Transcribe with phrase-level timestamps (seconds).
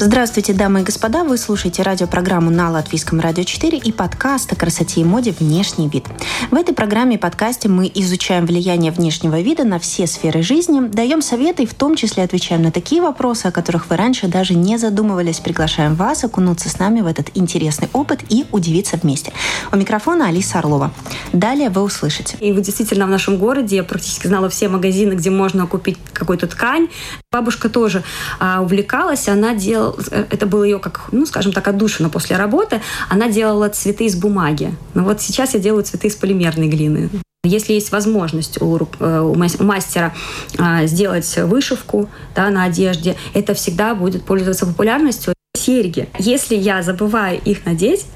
[0.00, 1.24] Здравствуйте, дамы и господа.
[1.24, 6.04] Вы слушаете радиопрограмму на Латвийском радио 4 и подкаст о красоте и моде «Внешний вид».
[6.52, 11.20] В этой программе и подкасте мы изучаем влияние внешнего вида на все сферы жизни, даем
[11.20, 14.78] советы и в том числе отвечаем на такие вопросы, о которых вы раньше даже не
[14.78, 15.40] задумывались.
[15.40, 19.32] Приглашаем вас окунуться с нами в этот интересный опыт и удивиться вместе.
[19.72, 20.92] У микрофона Алиса Орлова.
[21.32, 22.36] Далее вы услышите.
[22.38, 26.46] И вот действительно в нашем городе я практически знала все магазины, где можно купить какую-то
[26.46, 26.86] ткань.
[27.30, 28.02] Бабушка тоже
[28.38, 32.80] а, увлекалась, она делала это было ее, как, ну, скажем так, отдушина после работы.
[33.10, 34.74] Она делала цветы из бумаги.
[34.94, 37.10] Но вот сейчас я делаю цветы из полимерной глины.
[37.44, 40.14] Если есть возможность у, э, у мастера
[40.58, 45.34] а, сделать вышивку да, на одежде, это всегда будет пользоваться популярностью.
[45.54, 46.08] Серьги.
[46.18, 48.06] Если я забываю их надеть,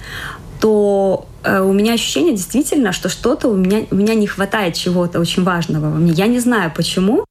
[0.59, 5.21] то э, у меня ощущение действительно, что что-то у меня, у меня не хватает чего-то
[5.21, 6.13] очень важного во мне.
[6.13, 7.27] Я не знаю почему,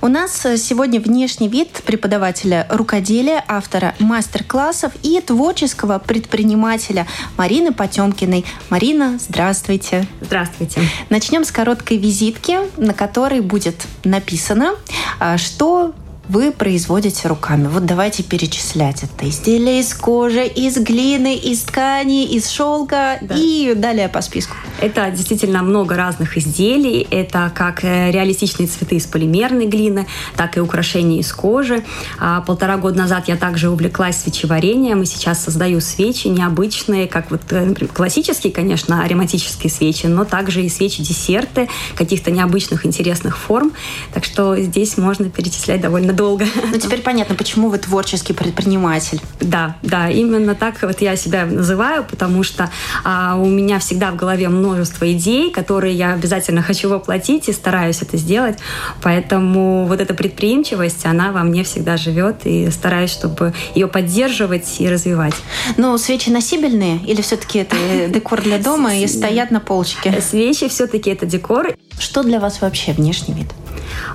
[0.00, 7.06] у нас э, сегодня внешний вид преподавателя рукоделия, автора мастер-классов и творческого предпринимателя
[7.36, 8.44] Марины Потемкиной.
[8.70, 10.06] Марина, здравствуйте.
[10.20, 10.80] Здравствуйте.
[11.10, 14.74] Начнем с короткой визитки, на которой будет написано,
[15.18, 15.94] а, что
[16.28, 17.66] вы производите руками.
[17.66, 19.02] Вот давайте перечислять.
[19.02, 23.34] Это изделия из кожи, из глины, из ткани, из шелка да.
[23.36, 24.53] и далее по списку.
[24.80, 27.06] Это действительно много разных изделий.
[27.10, 31.84] Это как э, реалистичные цветы из полимерной глины, так и украшения из кожи.
[32.18, 37.40] А полтора года назад я также увлеклась свечеварением и сейчас создаю свечи необычные, как вот
[37.50, 43.72] э, например, классические, конечно, ароматические свечи, но также и свечи-десерты каких-то необычных, интересных форм.
[44.12, 46.46] Так что здесь можно перечислять довольно долго.
[46.70, 49.20] Ну, теперь понятно, почему вы творческий предприниматель.
[49.40, 52.70] Да, да, именно так вот я себя называю, потому что
[53.04, 58.02] а, у меня всегда в голове множество идей, которые я обязательно хочу воплотить и стараюсь
[58.02, 58.58] это сделать.
[59.02, 64.88] Поэтому вот эта предприимчивость, она во мне всегда живет и стараюсь, чтобы ее поддерживать и
[64.88, 65.34] развивать.
[65.76, 67.76] Ну, свечи носибельные или все-таки это
[68.08, 70.20] декор для дома и стоят на полочке?
[70.20, 71.74] Свечи все-таки это декор.
[71.98, 73.46] Что для вас вообще внешний вид?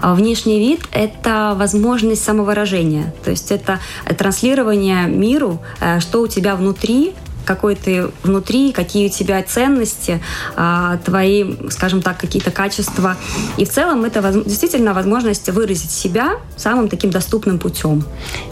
[0.02, 3.14] А внешний вид– это возможность самовыражения.
[3.24, 3.80] То есть это
[4.18, 7.14] транслирование миру, э, что у тебя внутри,
[7.50, 10.22] какой ты внутри, какие у тебя ценности,
[10.56, 13.18] а, твои, скажем так, какие-то качества.
[13.58, 18.04] И в целом это действительно возможность выразить себя самым таким доступным путем.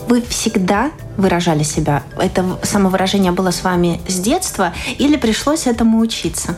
[0.10, 2.04] Вы всегда выражали себя?
[2.18, 6.56] Это самовыражение было с вами с детства или пришлось этому учиться?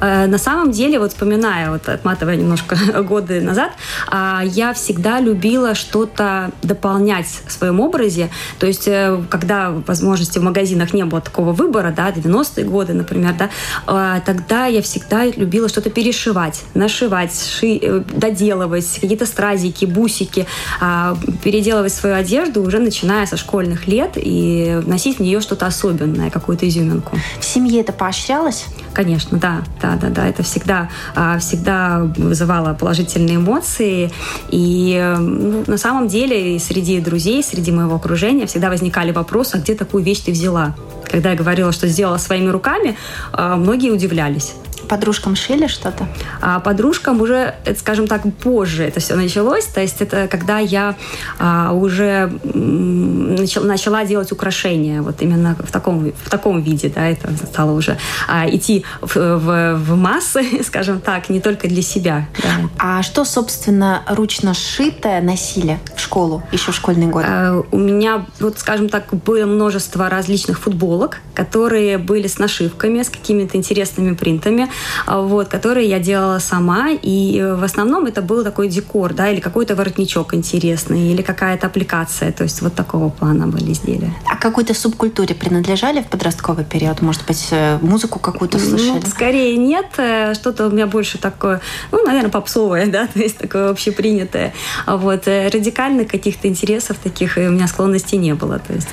[0.00, 3.72] Э, на самом деле, вот вспоминая, вот отматывая немножко годы назад,
[4.08, 8.30] а, я всегда любила что-то дополнять в своем образе.
[8.58, 13.34] То есть, э, когда возможности в магазинах не было такого выбора, да, 90-е годы, например,
[13.38, 13.50] да,
[13.86, 20.46] а, тогда я всегда любила что-то перешивать, нашивать, ши, э, доделывать, какие-то стразики, бусики,
[20.80, 25.66] а, переделывать свою одежду уже начиная со школьных лет лет и вносить в нее что-то
[25.66, 27.16] особенное, какую-то изюминку.
[27.40, 28.66] В семье это поощрялось?
[28.92, 30.28] Конечно, да, да, да, да.
[30.28, 34.10] Это всегда, а, всегда вызывало положительные эмоции.
[34.50, 39.74] И ну, на самом деле среди друзей, среди моего окружения всегда возникали вопросы, а где
[39.74, 40.74] такую вещь ты взяла?
[41.10, 42.96] Когда я говорила, что сделала своими руками,
[43.32, 44.54] а, многие удивлялись.
[44.88, 46.06] Подружкам шили что-то?
[46.40, 49.64] А подружкам уже, скажем так, позже это все началось.
[49.66, 50.96] То есть это когда я
[51.38, 55.02] а, уже начала, начала делать украшения.
[55.02, 59.74] Вот именно в таком, в таком виде, да, это стало уже а, идти в, в,
[59.76, 62.26] в массы, скажем так, не только для себя.
[62.42, 62.48] Да.
[62.78, 67.26] А что, собственно, ручно сшитое носили в школу еще в школьные годы?
[67.28, 73.10] А, у меня, вот, скажем так, было множество различных футболок, которые были с нашивками, с
[73.10, 74.68] какими-то интересными принтами.
[75.06, 79.28] А, вот, которые я делала сама, и э, в основном это был такой декор, да,
[79.30, 84.12] или какой-то воротничок интересный, или какая-то аппликация, то есть вот такого плана были изделия.
[84.26, 87.02] А какой-то субкультуре принадлежали в подростковый период?
[87.02, 89.00] Может быть, э, музыку какую-то ну, слышали?
[89.02, 91.60] Ну, скорее нет, э, что-то у меня больше такое,
[91.92, 94.52] ну, наверное, попсовое, да, то есть такое общепринятое.
[94.86, 98.88] Вот радикальных каких-то интересов таких у меня склонностей не было, то есть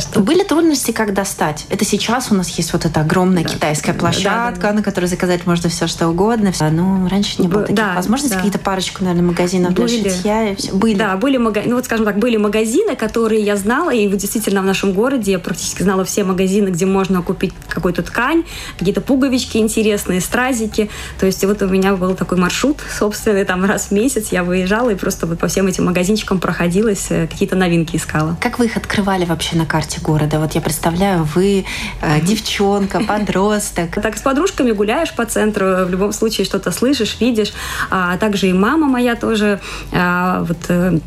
[0.00, 0.20] что...
[0.20, 1.66] Были трудности, как достать?
[1.70, 5.06] Это сейчас у нас есть вот эта огромная да, китайская площадка, да, да, на которой
[5.06, 6.52] заказать можно все что угодно.
[6.70, 8.34] Ну, раньше не было таких да, возможностей.
[8.34, 8.36] Да.
[8.36, 10.02] Какие-то парочку, наверное, магазинов были.
[10.02, 10.50] для шитья.
[10.50, 10.72] И все.
[10.72, 10.96] Были.
[10.96, 11.70] Да, были магазины.
[11.70, 15.32] Ну, вот, скажем так, были магазины, которые я знала, и вот действительно в нашем городе
[15.32, 18.44] я практически знала все магазины, где можно купить какую-то ткань,
[18.78, 20.90] какие-то пуговички интересные, стразики.
[21.18, 24.90] То есть вот у меня был такой маршрут собственный, там раз в месяц я выезжала
[24.90, 28.36] и просто вот по всем этим магазинчикам проходилась, э, какие-то новинки искала.
[28.40, 29.83] Как вы их открывали вообще на карте?
[29.84, 30.38] Карте города?
[30.38, 31.66] Вот я представляю, вы
[32.00, 34.00] э, девчонка, подросток.
[34.02, 37.52] Так с подружками гуляешь по центру, в любом случае что-то слышишь, видишь.
[37.90, 39.60] А также и мама моя тоже
[39.92, 40.98] а, вот э,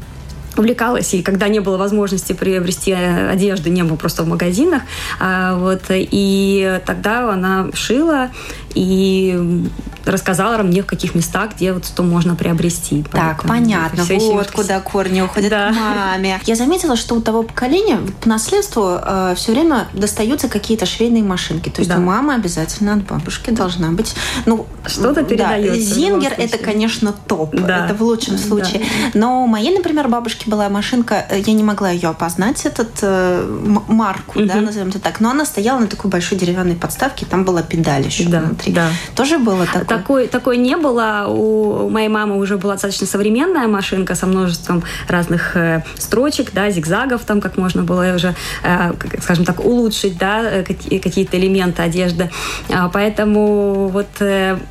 [0.55, 4.81] увлекалась, и когда не было возможности приобрести одежду, не было просто в магазинах,
[5.19, 8.29] а, вот, и тогда она шила,
[8.77, 9.67] и
[10.05, 13.03] рассказала мне, в каких местах, где вот что можно приобрести.
[13.11, 14.03] Так, Поэтому понятно.
[14.03, 15.69] Вот куда корни уходят да.
[15.69, 16.39] к маме.
[16.45, 21.69] Я заметила, что у того поколения по наследству э, все время достаются какие-то швейные машинки.
[21.69, 21.97] То есть да.
[21.97, 24.15] у мамы обязательно от бабушки должна быть.
[24.45, 25.73] Ну, что-то передается.
[25.73, 27.55] Да, Зингер это, конечно, топ.
[27.55, 27.85] Да.
[27.85, 28.79] Это в лучшем случае.
[29.13, 29.19] Да.
[29.19, 33.45] Но у моей, например, бабушки была машинка, э, я не могла ее опознать, этот э,
[33.87, 34.47] марку, угу.
[34.47, 35.19] да, назовем это так.
[35.19, 38.66] Но она стояла на такой большой деревянной подставке, там была педаль еще да, внутри.
[38.73, 38.89] Да.
[39.15, 39.85] Тоже было такое?
[39.85, 41.25] Такой, такой не было.
[41.27, 47.23] У моей мамы уже была достаточно современная машинка со множеством разных э, строчек, да, зигзагов,
[47.25, 52.29] там как можно было уже, э, скажем так, улучшить, да, э, какие-то элементы одежды.
[52.69, 54.07] А, поэтому вот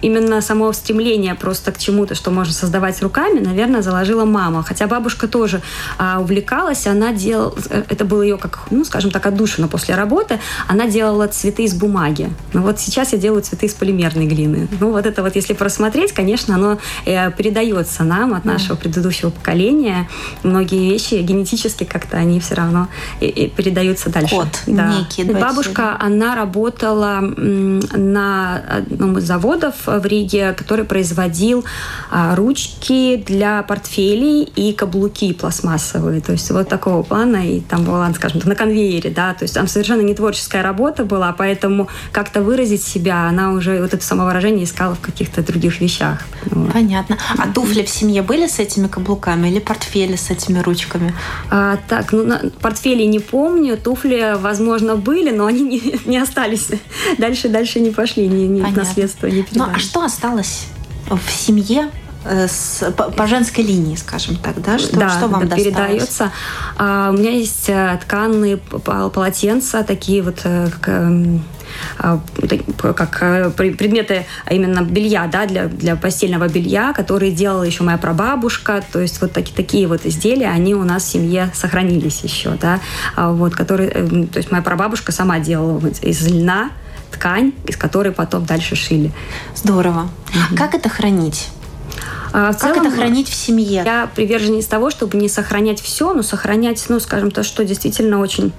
[0.03, 4.63] именно само стремление просто к чему-то, что можно создавать руками, наверное, заложила мама.
[4.63, 5.63] Хотя бабушка тоже
[5.99, 10.39] а, увлекалась, она делала, это было ее как, ну, скажем так, отдушина после работы,
[10.69, 12.31] она делала цветы из бумаги.
[12.53, 14.69] Ну вот сейчас я делаю цветы из полимерной глины.
[14.81, 20.09] Ну вот это вот, если просмотреть, конечно, оно э, передается нам от нашего предыдущего поколения.
[20.43, 22.89] Многие вещи генетически как-то они все равно
[23.21, 24.35] и, и передаются дальше.
[24.35, 24.95] Код да.
[24.99, 25.25] некий.
[25.25, 31.65] Бабушка, она работала на одном из заводов в Риге, который производил
[32.11, 36.21] а, ручки для портфелей и каблуки пластмассовые.
[36.21, 37.47] То есть вот такого плана.
[37.47, 39.35] И там была, скажем так, на конвейере, да.
[39.35, 43.95] То есть там совершенно не творческая работа была, поэтому как-то выразить себя она уже вот
[43.95, 46.23] это самовыражение искала в каких-то других вещах.
[46.73, 47.19] Понятно.
[47.39, 51.15] А туфли в семье были с этими каблуками или портфели с этими ручками?
[51.51, 56.69] А, так, ну, на, портфели не помню, туфли, возможно, были, но они не, не остались.
[57.19, 60.67] Дальше, дальше не пошли, ни, ни в наследство, не Ну, а что осталось
[61.09, 61.91] в семье
[62.25, 64.79] э, с, по, по женской линии, скажем так, да?
[64.79, 66.33] Что, да, что вам это передается.
[66.77, 71.45] А, у меня есть э, тканые полотенца, такие вот э, как эм,
[72.79, 78.83] как э, предметы именно белья, да, для, для постельного белья, которые делала еще моя прабабушка.
[78.93, 82.81] То есть вот такие, такие вот изделия, они у нас в семье сохранились еще, да,
[83.15, 86.71] а вот, которые, э, то есть моя прабабушка сама делала из льна
[87.11, 89.13] ткань, из которой потом дальше шили.
[89.55, 90.09] Здорово.
[90.51, 90.57] Угу.
[90.57, 91.49] Как это хранить?
[92.33, 93.83] А, как целом, это хранить в семье?
[93.85, 98.53] Я приверженец того, чтобы не сохранять все, но сохранять, ну, скажем, то, что действительно очень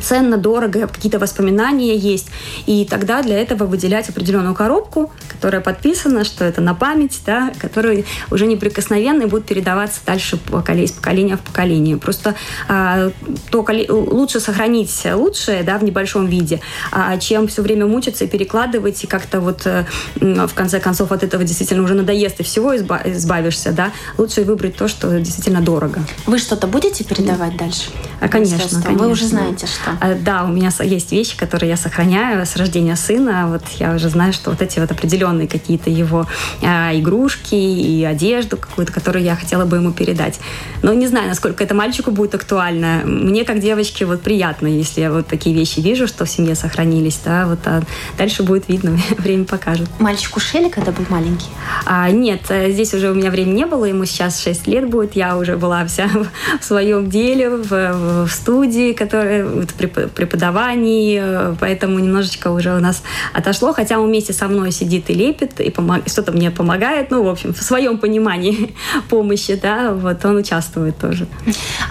[0.00, 2.28] ценно, дорого, какие-то воспоминания есть.
[2.66, 8.04] И тогда для этого выделять определенную коробку, которая подписана, что это на память, да, которая
[8.30, 11.96] уже неприкосновенно и будет передаваться дальше из поколения в поколение.
[11.96, 12.34] Просто
[12.68, 13.10] а,
[13.50, 16.60] то, лучше сохранить лучшее да, в небольшом виде,
[16.90, 19.84] а, чем все время мучиться и перекладывать, и как-то вот э,
[20.16, 23.72] в конце концов от этого действительно уже надоест и всего избавишься.
[23.72, 23.92] Да?
[24.18, 26.00] Лучше выбрать то, что действительно дорого.
[26.26, 27.90] Вы что-то будете передавать дальше?
[28.20, 28.92] А, конечно, конечно.
[28.92, 29.96] Вы уже знаете, что что?
[30.00, 33.46] А, да, у меня есть вещи, которые я сохраняю с рождения сына.
[33.48, 36.26] Вот я уже знаю, что вот эти вот определенные какие-то его
[36.62, 40.40] а, игрушки и одежду какую-то, которую я хотела бы ему передать.
[40.82, 43.02] Но не знаю, насколько это мальчику будет актуально.
[43.04, 47.20] Мне, как девочке, вот приятно, если я вот такие вещи вижу, что в семье сохранились,
[47.24, 47.82] да, вот а
[48.18, 49.88] дальше будет видно, время покажет.
[49.98, 51.48] Мальчику шели, когда был маленький?
[51.84, 55.16] А, нет, э, здесь уже у меня времени не было, ему сейчас 6 лет будет,
[55.16, 56.08] я уже была вся
[56.60, 63.72] в своем деле, в, в студии, которая преподавании, э, поэтому немножечко уже у нас отошло,
[63.72, 66.08] хотя он вместе со мной сидит и лепит, и помог...
[66.08, 68.74] что-то мне помогает, ну, в общем, в своем понимании
[69.08, 71.26] помощи, да, вот он участвует тоже.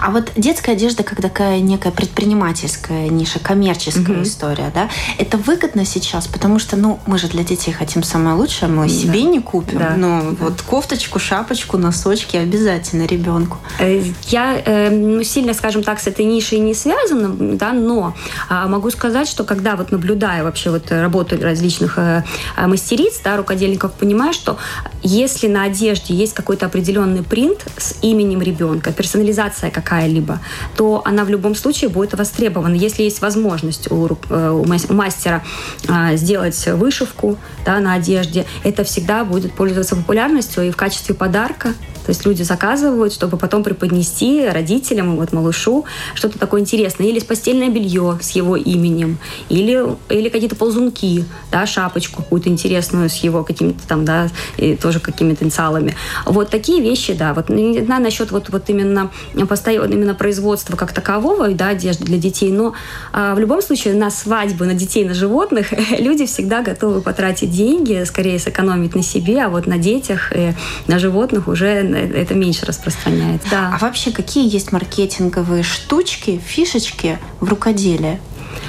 [0.00, 4.22] А вот детская одежда как такая некая предпринимательская ниша, коммерческая угу.
[4.22, 8.70] история, да, это выгодно сейчас, потому что, ну, мы же для детей хотим самое лучшее,
[8.70, 8.92] мы да.
[8.92, 9.94] себе не купим, да.
[9.96, 10.36] но да.
[10.40, 13.58] вот кофточку, шапочку, носочки обязательно ребенку.
[13.78, 18.14] Э, я э, ну, сильно, скажем так, с этой нишей не связана, да, но
[18.48, 22.24] а, могу сказать, что когда вот наблюдая вообще вот работу различных э,
[22.56, 24.58] э, мастериц, да, рукодельников, понимаю, что
[25.02, 30.40] если на одежде есть какой-то определенный принт с именем ребенка, персонализация какая-либо,
[30.76, 32.74] то она в любом случае будет востребована.
[32.74, 35.42] Если есть возможность у, э, у мастера
[35.88, 41.74] а, сделать вышивку да, на одежде, это всегда будет пользоваться популярностью и в качестве подарка
[42.04, 47.06] то есть люди заказывают, чтобы потом преподнести родителям, вот малышу, что-то такое интересное.
[47.06, 53.16] Или постельное белье с его именем, или, или какие-то ползунки, да, шапочку какую-то интересную с
[53.16, 55.94] его какими-то там, да, и тоже какими-то инициалами.
[56.26, 57.34] Вот такие вещи, да.
[57.34, 59.10] Вот не знаю насчет вот, вот именно
[59.48, 62.74] постоянно именно производства как такового, да, одежды для детей, но
[63.12, 68.04] а, в любом случае на свадьбы, на детей, на животных люди всегда готовы потратить деньги,
[68.04, 70.54] скорее сэкономить на себе, а вот на детях и
[70.86, 73.48] на животных уже это меньше распространяется.
[73.50, 73.72] Да.
[73.74, 78.18] А вообще какие есть маркетинговые штучки, фишечки в рукоделии?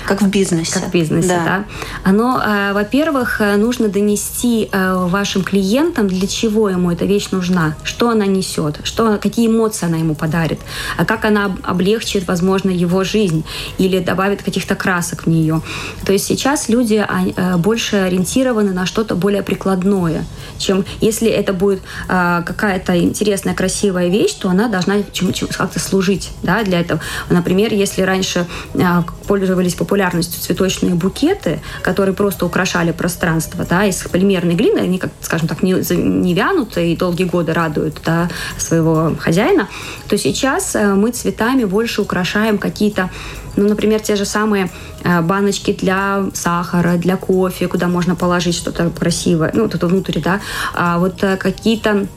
[0.05, 0.73] Как в бизнесе.
[0.73, 1.45] Как в бизнесе, да.
[1.45, 1.65] да.
[2.03, 7.75] Оно, э, во-первых, э, нужно донести э, вашим клиентам, для чего ему эта вещь нужна,
[7.83, 10.59] что она несет, что, какие эмоции она ему подарит,
[10.97, 13.43] а как она облегчит, возможно, его жизнь
[13.77, 15.61] или добавит каких-то красок в нее.
[16.05, 17.05] То есть сейчас люди
[17.57, 20.25] больше ориентированы на что-то более прикладное,
[20.57, 24.95] чем если это будет какая-то интересная, красивая вещь, то она должна
[25.57, 26.99] как-то служить да, для этого.
[27.29, 28.45] Например, если раньше
[29.27, 35.11] пользовались популярностью популярностью цветочные букеты, которые просто украшали пространство, да, из полимерной глины, они, как,
[35.21, 39.67] скажем так, не, не вянут и долгие годы радуют да, своего хозяина,
[40.07, 43.09] то сейчас э, мы цветами больше украшаем какие-то
[43.55, 44.71] ну, например, те же самые
[45.03, 50.39] э, баночки для сахара, для кофе, куда можно положить что-то красивое, ну, тут внутрь, да,
[50.73, 52.07] а вот э, какие-то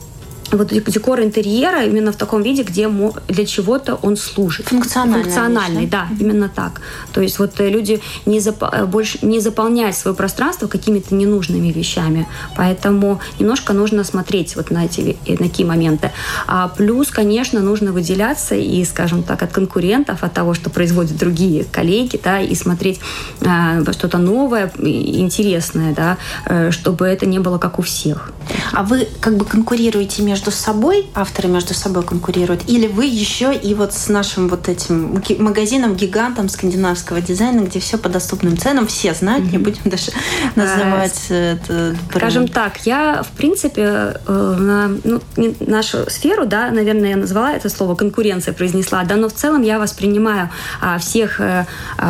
[0.53, 2.89] вот декор интерьера именно в таком виде, где
[3.29, 4.67] для чего-то он служит.
[4.67, 5.25] Функциональный.
[5.25, 6.81] Функциональный, да, именно так.
[7.13, 8.63] То есть вот э, люди не зап...
[8.63, 12.29] Э, больше не заполняют свое пространство какими-то ненужными вещами.
[12.57, 16.13] Поэтому немножко нужно смотреть вот на эти на такие моменты.
[16.47, 21.65] А плюс, конечно, нужно выделяться и, скажем так, от конкурентов, от того, что производят другие
[21.65, 23.01] коллеги, да, и смотреть
[23.41, 28.33] э, что-то новое, интересное, да, э, чтобы это не было как у всех.
[28.73, 33.55] А вы как бы конкурируете между между собой, авторы между собой конкурируют, или вы еще
[33.55, 38.87] и вот с нашим вот этим магазином, гигантом скандинавского дизайна, где все по доступным ценам,
[38.87, 39.53] все знают, mm-hmm.
[39.53, 40.13] не будем даже
[40.55, 41.97] называть а, это.
[42.11, 43.81] Скажем так, я, в принципе,
[44.27, 45.23] э, на ну,
[45.61, 49.79] нашу сферу, да, наверное, я назвала это слово конкуренция, произнесла, да, но в целом я
[49.79, 50.51] воспринимаю
[50.83, 51.67] а, всех а,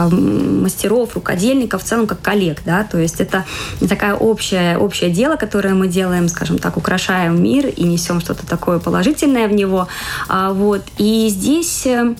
[0.09, 3.45] мастеров, рукодельников в целом как коллег, да, то есть это
[3.89, 8.47] такая общая, общее дело, которое мы делаем, скажем так, украшаем мир и несем несем что-то
[8.47, 9.89] такое положительное в него.
[10.29, 10.83] А, вот.
[10.99, 12.15] И здесь э,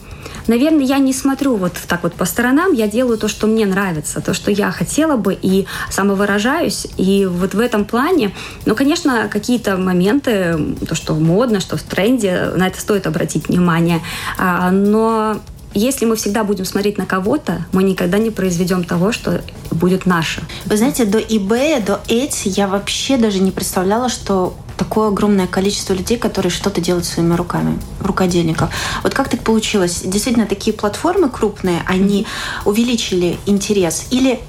[0.47, 4.21] наверное, я не смотрю вот так вот по сторонам, я делаю то, что мне нравится,
[4.21, 6.87] то, что я хотела бы, и самовыражаюсь.
[6.97, 8.35] И вот в этом плане,
[8.65, 14.01] ну, конечно, какие-то моменты, то, что модно, что в тренде, на это стоит обратить внимание.
[14.39, 15.41] А, но
[15.75, 20.43] если мы всегда будем смотреть на кого-то, мы никогда не произведем того, что будет наше.
[20.65, 25.93] Вы знаете, до eBay, до Etsy я вообще даже не представляла, что такое огромное количество
[25.93, 28.71] людей, которые что-то делают своими руками, рукодельников.
[29.03, 30.03] Вот как так получилось?
[30.05, 32.27] Действительно, такие платформы крупные, они
[32.65, 34.07] увеличили интерес?
[34.11, 34.41] Или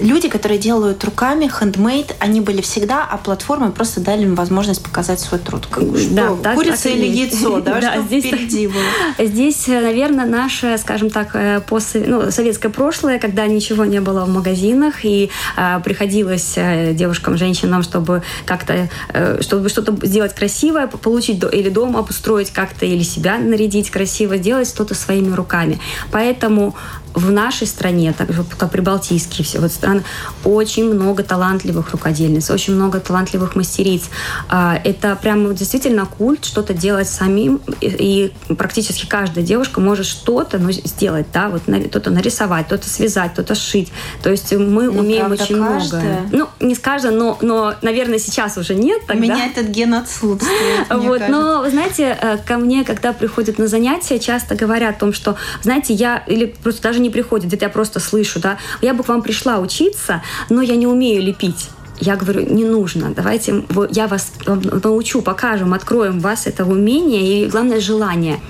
[0.00, 5.20] люди, которые делают руками, хендмейд, они были всегда, а платформы просто дали им возможность показать
[5.20, 5.66] свой труд.
[5.66, 8.82] Как, что, да, так, курица так или яйцо, да, да что здесь, впереди было?
[9.18, 14.28] Здесь, наверное, наше, скажем так, э, после, ну, советское прошлое, когда ничего не было в
[14.28, 21.42] магазинах, и э, приходилось э, девушкам, женщинам, чтобы как-то, э, чтобы что-то сделать красивое, получить
[21.52, 25.78] или дом обустроить как-то, или себя нарядить красиво, делать что-то своими руками.
[26.12, 26.74] Поэтому
[27.14, 30.02] в нашей стране, так же как прибалтийские все вот страны,
[30.44, 34.04] очень много талантливых рукодельниц, очень много талантливых мастериц.
[34.48, 40.70] А, это прямо действительно культ что-то делать самим, и практически каждая девушка может что-то ну,
[40.70, 43.92] сделать, да, вот кто-то нарисовать, кто-то связать, кто-то сшить.
[44.22, 46.20] То есть мы ну, умеем правда, очень каждая.
[46.20, 46.28] много.
[46.60, 49.00] Ну, не с каждой, но, но, наверное, сейчас уже нет.
[49.06, 49.14] Тогда.
[49.14, 50.88] У меня этот ген отсутствует.
[50.90, 55.36] Вот, но, знаете, э, ко мне, когда приходят на занятия, часто говорят о том, что,
[55.62, 59.08] знаете, я, или просто даже не приходит, где-то я просто слышу, да, я бы к
[59.08, 61.68] вам пришла учиться, но я не умею лепить.
[62.00, 67.80] Я говорю, не нужно, давайте я вас научу, покажем, откроем вас это умение и, главное,
[67.80, 68.40] желание.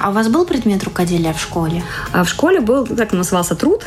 [0.00, 1.84] А у вас был предмет рукоделия в школе?
[2.12, 3.84] А в школе был, так назывался, труд.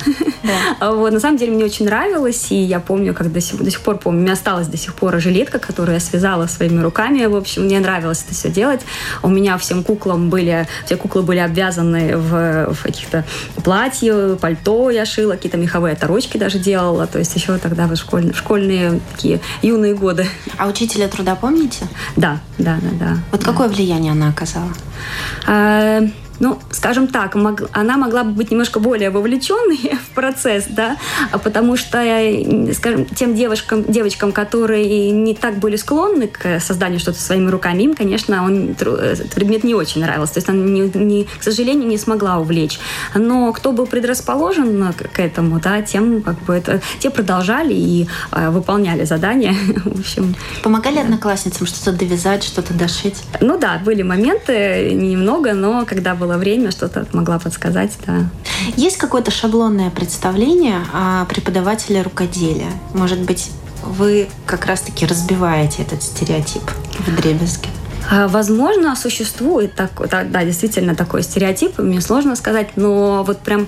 [0.79, 0.91] Да.
[0.91, 3.81] вот, на самом деле мне очень нравилось, и я помню, как до сих, до сих
[3.81, 7.25] пор помню, у меня осталась до сих пор жилетка, которую я связала своими руками.
[7.25, 8.81] В общем, мне нравилось это все делать.
[9.21, 13.25] У меня всем куклам были, все куклы были обвязаны в, в каких-то
[13.63, 17.05] платья, пальто я шила, какие-то меховые оторочки даже делала.
[17.05, 20.27] То есть еще тогда в школьные, школьные такие юные годы.
[20.57, 21.87] А учителя труда помните?
[22.15, 23.17] Да, да, да, да.
[23.31, 23.45] Вот да.
[23.45, 24.71] какое влияние она оказала?
[25.47, 26.01] А,
[26.39, 30.97] ну, скажем так, мог, она могла бы быть немножко более вовлеченной в процесс, да,
[31.43, 31.99] потому что,
[32.73, 37.95] скажем, тем девушкам, девочкам, которые не так были склонны к созданию что-то своими руками, им,
[37.95, 41.97] конечно, он, этот предмет не очень нравился, то есть она, не, не, к сожалению, не
[41.97, 42.79] смогла увлечь.
[43.13, 48.49] Но кто был предрасположен к этому, да, тем как бы это, те продолжали и э,
[48.49, 49.53] выполняли задания,
[49.85, 50.35] в общем.
[50.63, 51.01] Помогали да.
[51.01, 53.23] одноклассницам что-то довязать, что-то дошить?
[53.41, 58.29] Ну да, были моменты, немного, но когда был было время, что-то могла подсказать, да.
[58.75, 62.71] Есть какое-то шаблонное представление о преподавателе рукоделия?
[62.93, 63.49] Может быть,
[63.83, 66.61] вы как раз-таки разбиваете этот стереотип
[66.99, 67.69] в дребезге?
[68.11, 73.67] А, возможно, существует такой, да, действительно такой стереотип, мне сложно сказать, но вот прям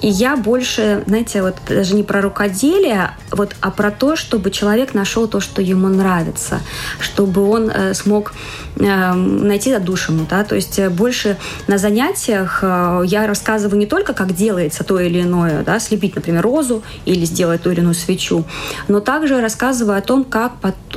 [0.00, 4.94] и я больше, знаете, вот даже не про рукоделие, вот, а про то, чтобы человек
[4.94, 6.60] нашел то, что ему нравится,
[6.98, 8.32] чтобы он э, смог
[8.76, 14.14] э, найти отдушину, да, то есть э, больше на занятиях э, я рассказываю не только,
[14.14, 18.44] как делается то или иное, да, слепить, например, розу или сделать ту или иную свечу,
[18.88, 20.52] но также рассказываю о том, как,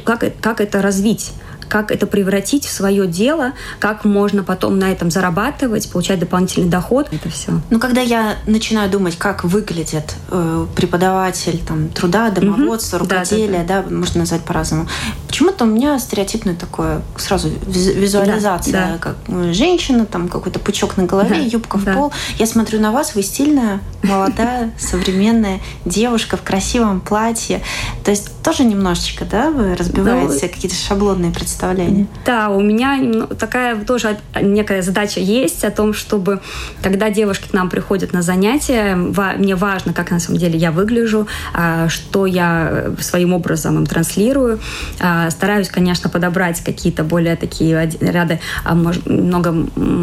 [0.05, 1.33] как, как это развить
[1.67, 7.07] как это превратить в свое дело, как можно потом на этом зарабатывать, получать дополнительный доход.
[7.11, 7.61] Это все.
[7.69, 13.05] Ну, когда я начинаю думать, как выглядит э, преподаватель там, труда, домоводства, угу.
[13.05, 13.89] рукоделия, да, да.
[13.89, 14.87] да, можно назвать по-разному,
[15.27, 18.97] почему-то у меня стереотипное такое сразу визуализация, да, да.
[18.99, 21.93] как ну, женщина, там какой-то пучок на голове, да, юбка в да.
[21.93, 22.11] пол.
[22.37, 27.61] Я смотрю на вас, вы стильная, молодая, современная девушка в красивом платье.
[28.03, 32.07] То есть тоже немножечко, да, вы разбиваете какие-то шаблонные представления.
[32.25, 36.41] Да, у меня такая тоже некая задача есть о том, чтобы,
[36.81, 41.27] когда девушки к нам приходят на занятия, мне важно, как на самом деле я выгляжу,
[41.53, 44.59] а, что я э, своим образом им транслирую.
[44.99, 49.55] А, стараюсь, конечно, подобрать какие-то более такие ряды а, много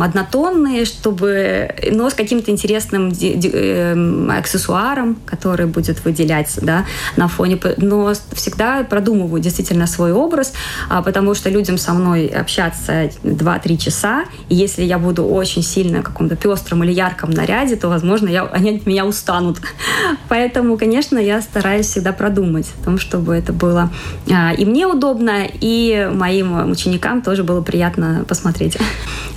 [0.03, 7.59] однотонные, чтобы, но с каким-то интересным эм, аксессуаром, который будет выделяться да, на фоне.
[7.77, 10.53] Но всегда продумываю действительно свой образ,
[11.05, 16.05] потому что людям со мной общаться 2-3 часа, и если я буду очень сильно в
[16.05, 19.59] каком-то пестром или ярком наряде, то, возможно, я, они от меня устанут.
[20.29, 23.91] Поэтому, конечно, я стараюсь всегда продумать о том, чтобы это было
[24.31, 28.77] а, и мне удобно, и моим ученикам тоже было приятно посмотреть.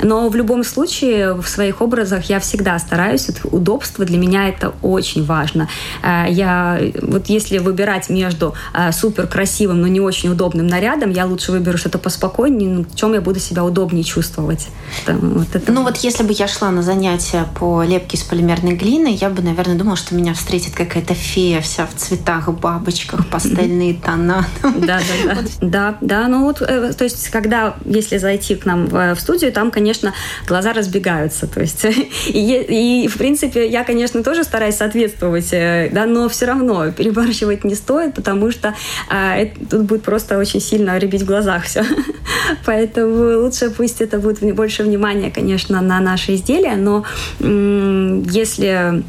[0.02, 3.30] Но в любом случае в своих образах я всегда стараюсь.
[3.30, 5.70] Это удобство для меня это очень важно.
[6.02, 11.25] А, я вот если выбирать между а, супер красивым, но не очень удобным нарядом, я
[11.25, 14.68] лучше выберу что-то поспокойнее, ну, в чем я буду себя удобнее чувствовать.
[15.06, 15.72] Там, вот это.
[15.72, 19.42] Ну вот если бы я шла на занятия по лепке из полимерной глины, я бы,
[19.42, 24.46] наверное, думала, что меня встретит какая-то фея вся в цветах, бабочках, пастельные тона.
[24.84, 25.42] Да, да, да.
[25.62, 26.27] Да, да.
[26.27, 30.14] Ну вот, э, то есть, когда, если зайти к нам в студию, там, конечно,
[30.48, 31.48] глаза разбегаются.
[31.48, 31.86] То есть,
[32.27, 37.64] и, и в принципе, я, конечно, тоже стараюсь соответствовать, э, да, но все равно перебарщивать
[37.64, 38.73] не стоит, потому что
[39.09, 41.83] а, это, тут будет просто очень сильно ребить в глазах все.
[42.66, 47.05] Поэтому лучше пусть это будет больше внимания, конечно, на наши изделия, но
[47.40, 49.03] если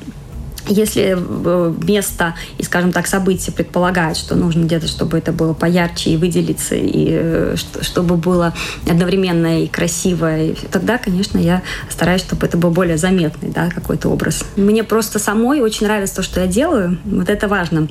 [0.69, 6.11] если э, место и, скажем так, событие предполагает, что нужно где-то, чтобы это было поярче
[6.11, 8.55] и выделиться, и э, чтобы было
[8.89, 14.09] одновременно и красиво, и тогда, конечно, я стараюсь, чтобы это был более заметный да, какой-то
[14.09, 14.45] образ.
[14.57, 16.99] Мне просто самой очень нравится то, что я делаю.
[17.05, 17.89] Вот это важно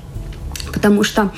[0.73, 1.31] потому что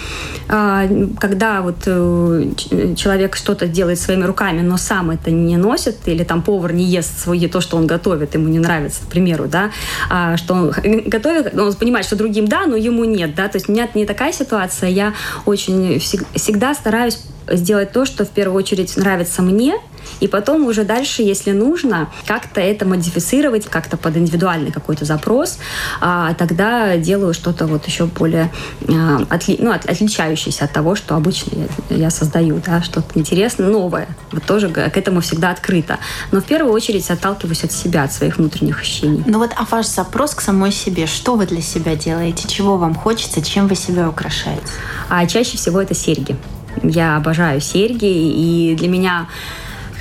[0.47, 0.87] а,
[1.19, 2.51] когда вот э,
[2.95, 7.19] человек что-то делает своими руками, но сам это не носит, или там повар не ест
[7.19, 9.71] свое, то, что он готовит, ему не нравится, к примеру, да,
[10.09, 10.69] а, что он
[11.05, 14.05] готовит, он понимает, что другим да, но ему нет, да, то есть у меня не
[14.05, 15.13] такая ситуация, я
[15.45, 19.75] очень всегда стараюсь сделать то, что в первую очередь нравится мне,
[20.19, 25.59] и потом уже дальше, если нужно, как-то это модифицировать, как-то под индивидуальный какой-то запрос,
[26.01, 28.51] а тогда делаю что-то вот еще более
[28.87, 33.67] а, отли, ну, от, отличающееся от того, что обычно я, я создаю, да, что-то интересное,
[33.67, 34.07] новое.
[34.31, 35.99] Вот тоже к этому всегда открыто.
[36.31, 39.23] Но в первую очередь отталкиваюсь от себя, от своих внутренних ощущений.
[39.25, 42.95] Ну вот, а ваш запрос к самой себе, что вы для себя делаете, чего вам
[42.95, 44.63] хочется, чем вы себя украшаете?
[45.09, 46.35] А чаще всего это серьги.
[46.83, 49.27] Я обожаю серьги, и для меня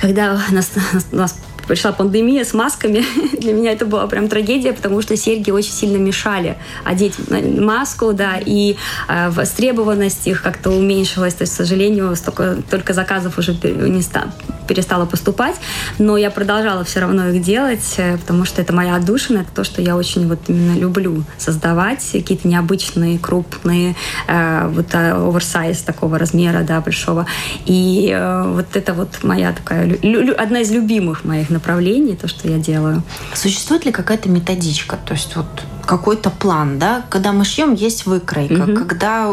[0.01, 0.71] когда нас,
[1.11, 1.35] нас
[1.67, 3.03] пришла пандемия с масками,
[3.39, 8.35] для меня это была прям трагедия, потому что серьги очень сильно мешали одеть маску, да,
[8.43, 8.75] и
[9.07, 14.31] э, востребованность их как-то уменьшилась, то есть, к сожалению, столько, только заказов уже не стало,
[14.67, 15.55] перестало поступать,
[15.97, 19.63] но я продолжала все равно их делать, э, потому что это моя отдушина, это то,
[19.63, 23.95] что я очень вот именно люблю создавать, какие-то необычные, крупные,
[24.27, 27.25] э, вот э, оверсайз такого размера, да, большого,
[27.65, 29.97] и э, вот это вот моя такая,
[30.37, 33.01] одна из любимых моих направлений, то, что я делаю.
[33.33, 35.47] Существует ли какая-то методичка, то есть вот
[35.85, 37.03] какой-то план, да?
[37.09, 38.85] Когда мы шьем, есть выкройка, угу.
[38.85, 39.29] когда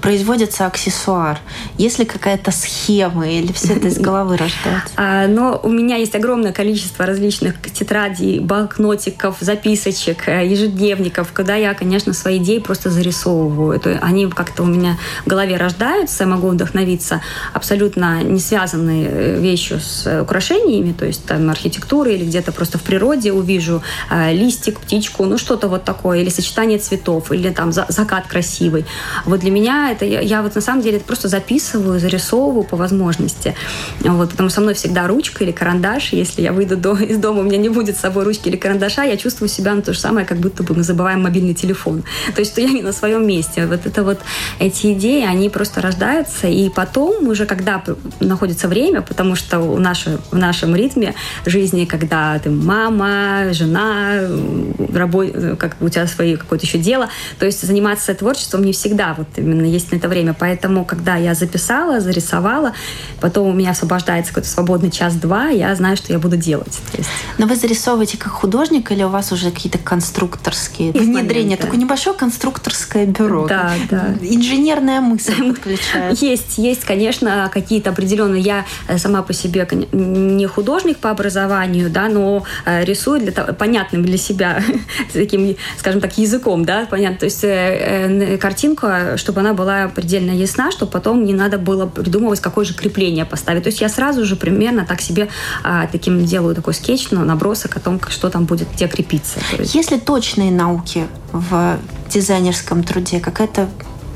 [0.00, 1.38] производится аксессуар?
[1.76, 4.92] Есть ли какая-то схема или все это из головы рождается?
[4.96, 11.74] А, но у меня есть огромное количество различных тетрадей, блокнотиков, записочек, э, ежедневников, когда я,
[11.74, 13.72] конечно, свои идеи просто зарисовываю.
[13.72, 17.20] Это, они как-то у меня в голове рождаются, я могу вдохновиться
[17.52, 22.82] абсолютно не связанные э, вещи с украшениями, то есть там архитектуры или где-то просто в
[22.82, 27.86] природе увижу э, листик, птичку, ну что-то вот такое, или сочетание цветов, или там за,
[27.88, 28.84] закат красивый.
[29.24, 32.64] Вот для меня меня это, я, я вот на самом деле это просто записываю, зарисовываю
[32.64, 33.54] по возможности.
[34.00, 36.12] Вот, потому со мной всегда ручка или карандаш.
[36.12, 39.04] Если я выйду до, из дома, у меня не будет с собой ручки или карандаша,
[39.04, 42.02] я чувствую себя на то же самое, как будто бы мы забываем мобильный телефон.
[42.34, 43.66] То есть, что я не на своем месте.
[43.66, 44.20] Вот это вот
[44.58, 47.82] эти идеи, они просто рождаются, и потом уже, когда
[48.20, 54.20] находится время, потому что в, наше, в нашем ритме жизни, когда ты мама, жена,
[54.94, 59.28] работа, как у тебя свои какое-то еще дело, то есть заниматься творчеством не всегда вот
[59.52, 60.34] именно есть на это время.
[60.38, 62.72] Поэтому, когда я записала, зарисовала,
[63.20, 66.78] потом у меня освобождается какой-то свободный час-два, я знаю, что я буду делать.
[66.96, 67.08] есть...
[67.38, 71.56] Но вы зарисовываете как художник или у вас уже какие-то конструкторские внедрения?
[71.56, 73.46] Такое небольшое конструкторское бюро.
[73.46, 74.14] Да, да.
[74.20, 76.20] Инженерная мысль подключает.
[76.20, 78.42] Есть, есть, конечно, какие-то определенные.
[78.42, 83.52] Я э, сама по себе не художник по образованию, да, но э, рисую для того,
[83.52, 84.62] понятным для себя
[85.12, 87.18] таким, скажем так, языком, да, понятно.
[87.18, 92.40] То есть э, картинку, чтобы она была предельно ясна, чтобы потом не надо было придумывать,
[92.40, 93.62] какое же крепление поставить.
[93.64, 95.28] То есть я сразу же примерно так себе
[95.62, 99.40] а, таким делаю такой скетч, ну, набросок о том, что там будет где крепиться.
[99.58, 103.20] Есть ли точные науки в дизайнерском труде?
[103.20, 103.68] Какая-то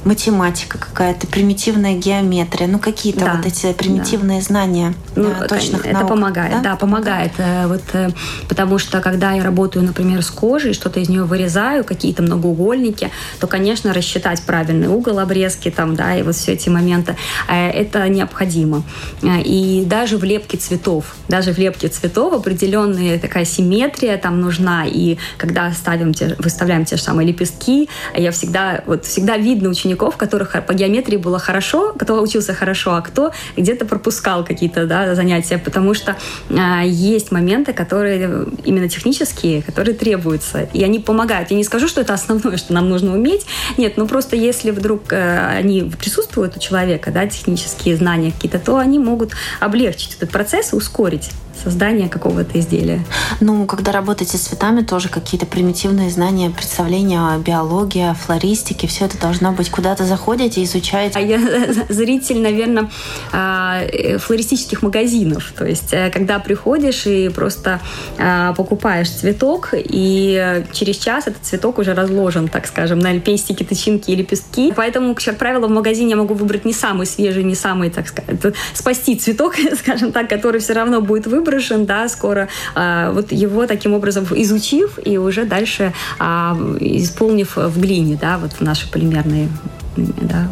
[0.05, 4.45] математика какая-то, примитивная геометрия, ну какие-то да, вот эти примитивные да.
[4.45, 7.33] знания ну, э, точных Это наук, помогает, да, да помогает.
[7.39, 8.11] Э, вот, э,
[8.49, 13.11] потому что когда я работаю, например, с кожей, что-то из нее вырезаю, какие-то многоугольники,
[13.41, 17.17] то, конечно, рассчитать правильный угол обрезки там, да, и вот все эти моменты,
[17.49, 18.83] это необходимо.
[19.23, 25.19] И даже в лепке цветов, даже в лепке цветов определенная такая симметрия там нужна, и
[25.37, 30.17] когда ставим те, выставляем те же самые лепестки, я всегда, вот всегда видно учеников, учеников,
[30.17, 35.59] которых по геометрии было хорошо, кто учился хорошо, а кто где-то пропускал какие-то да, занятия,
[35.59, 36.17] потому что
[36.49, 41.51] э, есть моменты, которые именно технические, которые требуются, и они помогают.
[41.51, 45.13] Я не скажу, что это основное, что нам нужно уметь, нет, ну просто если вдруг
[45.13, 50.73] э, они присутствуют у человека, да, технические знания какие-то, то они могут облегчить этот процесс
[50.73, 51.31] и ускорить
[51.63, 53.05] создания какого-то изделия.
[53.41, 59.07] Ну, когда работаете с цветами, тоже какие-то примитивные знания, представления о биологии, о флористике, все
[59.07, 59.71] это должно быть.
[59.71, 61.19] Куда-то заходите, изучаете.
[61.19, 61.39] А я
[61.89, 62.91] зритель, наверное,
[63.33, 63.83] а,
[64.19, 65.53] флористических магазинов.
[65.57, 67.81] То есть, э, когда приходишь и просто
[68.19, 74.11] а, покупаешь цветок, и через час этот цветок уже разложен, так скажем, на пестики, тычинки
[74.11, 74.73] и лепестки.
[74.75, 78.55] Поэтому, как правило, в магазине я могу выбрать не самый свежий, не самый, так сказать,
[78.75, 83.67] спасти цветок, скажем так, который все равно будет выбран, выброшен, да, скоро, а, вот его
[83.67, 89.49] таким образом изучив и уже дальше а, исполнив в глине, да, вот в наши полимерные,
[89.97, 90.49] да.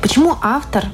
[0.00, 0.84] Почему автор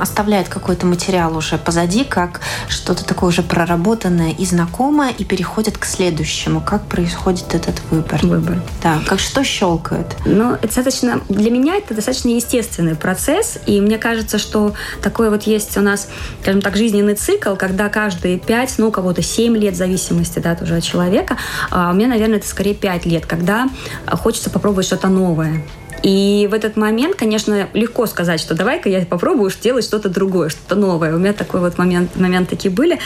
[0.00, 5.84] оставляет какой-то материал уже позади, как что-то такое уже проработанное и знакомое, и переходит к
[5.84, 6.60] следующему.
[6.60, 8.20] Как происходит этот выбор?
[8.22, 8.62] Выбор.
[8.82, 10.16] Да, как что щелкает?
[10.24, 15.44] Ну, это достаточно, для меня это достаточно естественный процесс, и мне кажется, что такой вот
[15.44, 16.08] есть у нас,
[16.42, 20.54] скажем так, жизненный цикл, когда каждые пять, ну, у кого-то семь лет, в зависимости, да,
[20.54, 21.36] тоже от человека,
[21.70, 23.68] а у меня, наверное, это скорее пять лет, когда
[24.06, 25.62] хочется попробовать что-то новое.
[26.02, 30.74] И в этот момент, конечно, легко сказать, что давай-ка я попробую делать что-то другое, что-то
[30.74, 31.14] новое.
[31.14, 32.98] У меня такой вот момент, момент такие были.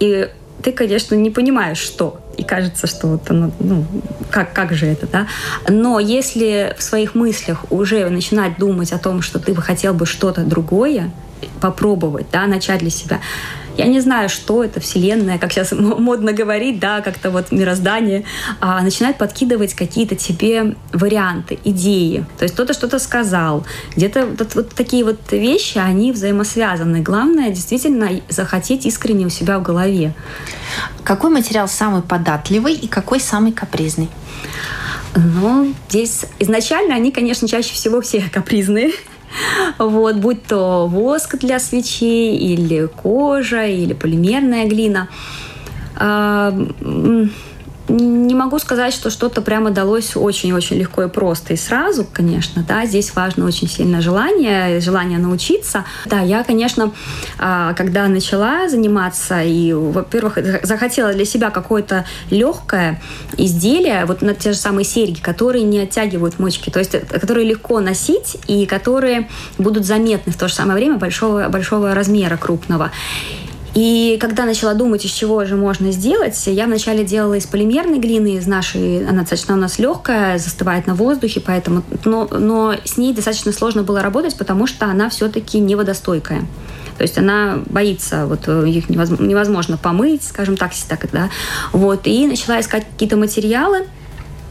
[0.00, 0.28] И
[0.62, 2.20] ты, конечно, не понимаешь, что.
[2.36, 3.84] И кажется, что вот оно, ну,
[4.30, 5.26] как, как же это, да?
[5.68, 10.06] Но если в своих мыслях уже начинать думать о том, что ты бы хотел бы
[10.06, 11.10] что-то другое,
[11.60, 13.20] попробовать, да, начать для себя,
[13.80, 18.24] я не знаю, что это Вселенная, как сейчас модно говорить, да, как-то вот мироздание,
[18.60, 22.26] а, начинает подкидывать какие-то тебе варианты, идеи.
[22.38, 23.64] То есть кто-то что-то сказал.
[23.96, 27.00] Где-то вот, вот такие вот вещи, они взаимосвязаны.
[27.00, 30.14] Главное действительно захотеть искренне у себя в голове.
[31.02, 34.10] Какой материал самый податливый и какой самый капризный?
[35.16, 38.92] Ну, здесь изначально они, конечно, чаще всего все капризные.
[39.78, 45.08] Вот, будь то воск для свечей, или кожа, или полимерная глина.
[47.88, 52.86] Не могу сказать, что что-то прямо далось очень-очень легко и просто и сразу, конечно, да,
[52.86, 55.84] здесь важно очень сильное желание, желание научиться.
[56.06, 56.92] Да, я, конечно,
[57.38, 63.02] а, когда начала заниматься и, во-первых, захотела для себя какое-то легкое
[63.36, 67.46] изделие, вот на те же самые серьги, которые не оттягивают мочки, то есть э, которые
[67.48, 72.92] легко носить и которые будут заметны в то же самое время большого, большого размера крупного.
[73.74, 78.34] И когда начала думать, из чего же можно сделать, я вначале делала из полимерной глины,
[78.34, 83.14] из нашей, она достаточно у нас легкая, застывает на воздухе, поэтому, но, но с ней
[83.14, 86.42] достаточно сложно было работать, потому что она все-таки не водостойкая.
[86.98, 91.30] То есть она боится, вот их невозможно, невозможно помыть, скажем так, так да.
[91.72, 93.86] Вот, и начала искать какие-то материалы,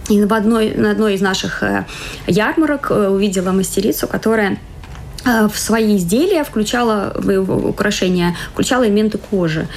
[0.07, 1.85] и в одной, на одной из наших э,
[2.25, 4.78] ярмарок э, увидела мастерицу, которая Э,
[5.51, 7.13] в свои изделия включала,
[7.67, 9.67] украшения, включала элементы кожи.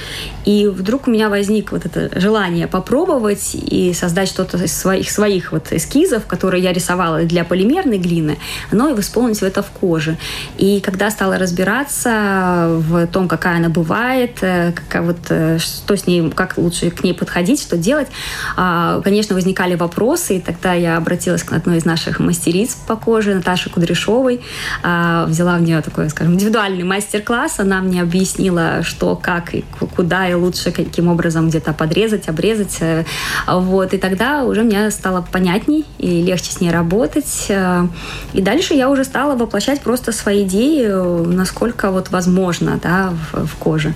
[0.45, 5.51] И вдруг у меня возник вот это желание попробовать и создать что-то из своих, своих
[5.51, 8.37] вот эскизов, которые я рисовала для полимерной глины,
[8.71, 10.17] но и исполнить это в коже.
[10.57, 16.07] И когда стала разбираться в том, какая она бывает, э, какая вот, э, что с
[16.07, 18.07] ней, как лучше к ней подходить, что делать,
[18.55, 23.35] а, конечно, возникали вопросы, и тогда я обратилась к одной из наших мастериц по коже,
[23.35, 24.41] Наташе Кудряшовой,
[24.81, 27.59] а, взяла в нее такой, скажем, индивидуальный мастер-класс.
[27.59, 32.77] Она мне объяснила, что, как и куда, и лучше каким образом где-то подрезать, обрезать.
[32.79, 33.03] Э,
[33.47, 33.93] вот.
[33.93, 37.47] И тогда уже мне стало понятней и легче с ней работать.
[37.49, 37.87] Э,
[38.33, 40.87] и дальше я уже стала воплощать просто свои идеи,
[41.27, 43.93] насколько вот возможно да, в, в коже.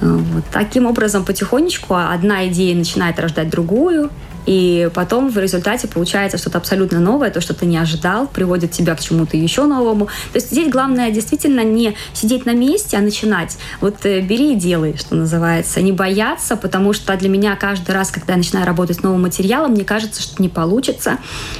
[0.00, 0.44] Э, вот.
[0.52, 4.10] Таким образом, потихонечку одна идея начинает рождать другую,
[4.46, 8.94] и потом в результате получается что-то абсолютно новое, то, что ты не ожидал, приводит тебя
[8.94, 10.06] к чему-то еще новому.
[10.32, 13.56] То есть здесь главное действительно не сидеть на месте, а начинать.
[13.80, 15.80] Вот э, бери и делай, что называется.
[15.80, 19.72] Не бояться, потому что для меня каждый раз, когда я начинаю работать с новым материалом,
[19.72, 21.18] мне кажется, что не получится.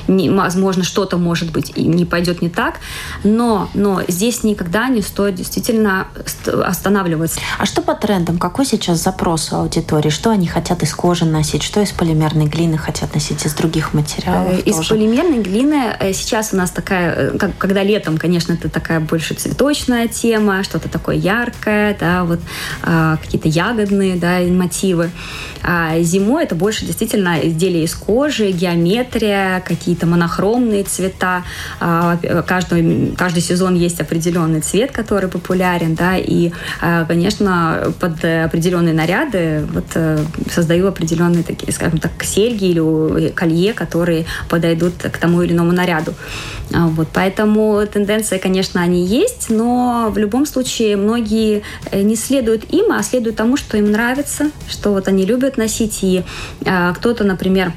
[0.09, 2.77] Не, возможно, что-то может быть и не пойдет не так.
[3.25, 6.09] Но, но здесь никогда не стоит действительно
[6.65, 7.41] останавливаться.
[7.59, 8.39] А что по трендам?
[8.39, 10.11] Какой сейчас запрос у аудитории?
[10.11, 11.63] Что они хотят из кожи носить?
[11.63, 12.72] Что из полимерной глины?
[12.73, 14.59] Глины хотят носить из других материалов?
[14.59, 14.89] Э, из тоже?
[14.91, 19.35] полимерной глины э, сейчас у нас такая, э, как, когда летом, конечно, это такая больше
[19.35, 22.41] цветочная тема, что-то такое яркое, да, вот
[22.83, 25.11] а, какие-то ягодные, да, мотивы.
[25.63, 31.45] А зимой это больше действительно изделия из кожи, геометрия, какие-то монохромные цвета.
[31.81, 38.95] А, каждый, каждый сезон есть определенный цвет, который популярен, да, и, а, конечно, под определенные
[38.95, 39.85] наряды вот
[40.51, 45.73] создаю определенные такие, скажем так, серьги, серьги или колье, которые подойдут к тому или иному
[45.73, 46.15] наряду.
[46.73, 52.65] А, вот, поэтому тенденции, конечно, они есть, но в любом случае многие э, не следуют
[52.73, 55.99] им, а следуют тому, что им нравится, что вот они любят носить.
[56.03, 56.23] И
[56.65, 57.73] а, кто-то, например,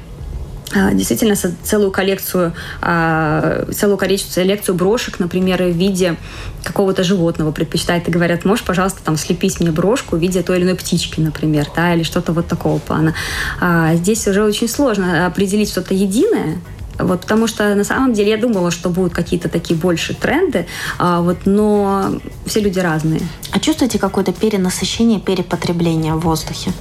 [0.92, 2.52] действительно целую коллекцию,
[2.82, 6.16] а, целую коллекцию брошек, например, в виде
[6.64, 10.64] какого-то животного предпочитает и говорят, можешь, пожалуйста, там слепить мне брошку в виде той или
[10.64, 13.14] иной птички, например, да, или что-то вот такого плана.
[13.60, 16.58] А здесь уже очень сложно определить что-то единое,
[16.98, 20.66] вот, потому что на самом деле я думала, что будут какие-то такие больше тренды,
[20.98, 23.20] а, вот, но все люди разные.
[23.52, 26.72] А чувствуете какое-то перенасыщение, перепотребление в воздухе?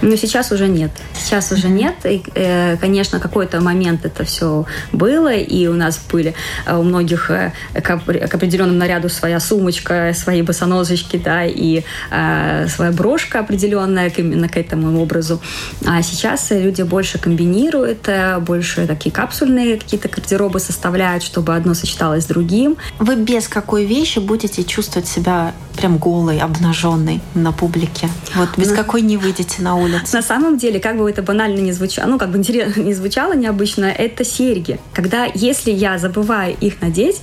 [0.00, 0.90] Но сейчас уже нет.
[1.14, 1.94] Сейчас уже нет.
[2.04, 6.34] И, э, конечно, какой-то момент это все было, и у нас были
[6.66, 12.66] э, у многих э, к, к определенному наряду своя сумочка, свои босоножечки, да, и э,
[12.68, 15.40] своя брошка определенная к, именно к этому образу.
[15.86, 22.24] А сейчас люди больше комбинируют, э, больше такие капсульные какие-то гардеробы составляют, чтобы одно сочеталось
[22.24, 22.76] с другим.
[22.98, 28.08] Вы без какой вещи будете чувствовать себя прям голой, обнаженной на публике?
[28.34, 30.04] Вот без ну, какой не выйдете на улицу?
[30.12, 33.86] На самом деле, как бы это банально не звучало, ну, как бы не звучало необычно,
[33.86, 34.78] это серьги.
[34.92, 37.22] Когда, если я забываю их надеть,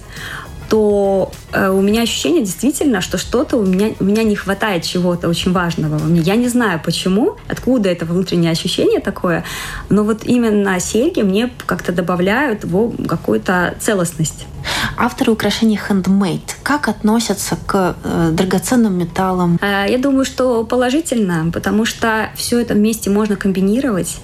[0.69, 5.27] то э, у меня ощущение действительно, что что-то у меня, у меня не хватает чего-то
[5.27, 6.21] очень важного во мне.
[6.21, 9.43] Я не знаю почему, откуда это внутреннее ощущение такое,
[9.89, 14.45] но вот именно серьги мне как-то добавляют в какую-то целостность.
[14.98, 19.58] Авторы украшений handmade как относятся к э, драгоценным металлам?
[19.60, 24.17] Э, я думаю, что положительно, потому что все это вместе можно комбинировать.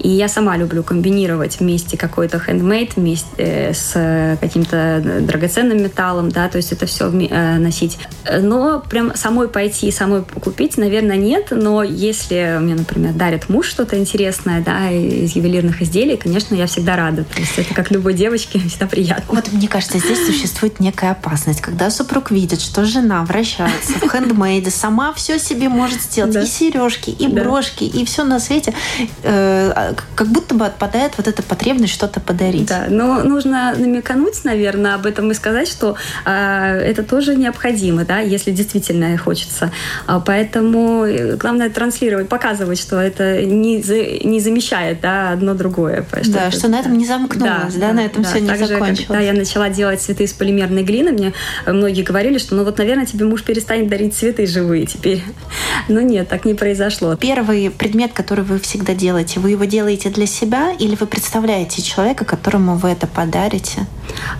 [0.00, 6.48] И я сама люблю комбинировать вместе какой-то handmade вместе э, с каким-то драгоценным металлом, да,
[6.48, 7.98] то есть это все носить.
[8.40, 13.96] Но прям самой пойти, самой купить, наверное, нет, но если мне, например, дарит муж что-то
[13.96, 17.24] интересное, да, из ювелирных изделий, конечно, я всегда рада.
[17.24, 19.24] То есть это как любой девочке всегда приятно.
[19.28, 24.70] Вот мне кажется, здесь существует некая опасность, когда супруг видит, что жена вращается в хендмейде,
[24.70, 26.42] сама все себе может сделать, да.
[26.42, 27.42] и сережки, и да.
[27.42, 28.74] брошки, и все на свете,
[29.22, 32.66] э, как будто бы отпадает вот эта потребность что-то подарить.
[32.66, 38.18] Да, но нужно намекануть, наверное, об этом и сказать, что э, это тоже необходимо, да,
[38.18, 39.72] если действительно хочется.
[40.06, 46.06] А, поэтому э, главное транслировать, показывать, что это не, за, не замещает да, одно другое.
[46.22, 48.56] Что да, что на этом не замкнулось, да, да, да на этом да, все не
[48.56, 49.06] закончилось.
[49.06, 51.32] Когда я начала делать цветы из полимерной глины, мне
[51.66, 55.22] многие говорили, что ну вот, наверное, тебе муж перестанет дарить цветы живые теперь.
[55.88, 57.16] Но нет, так не произошло.
[57.16, 62.24] Первый предмет, который вы всегда делаете, вы его делаете для себя или вы представляете человека,
[62.24, 63.86] которому вы это подарите?